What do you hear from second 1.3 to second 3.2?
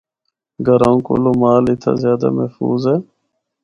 مال اِتھا زیادہ محفوظ ہے۔